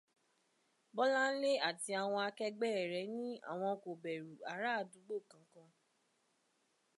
Bọ́láńlé 0.95 1.51
àti 1.69 1.91
àwọn 2.01 2.21
akẹgbẹ́ 2.29 2.73
rẹ̀ 2.91 3.05
ní 3.17 3.27
àwọn 3.51 3.71
kò 3.83 3.91
bẹrù 4.03 4.33
ará 4.53 4.69
àdúgbò 4.81 5.15
kankan. 5.31 5.69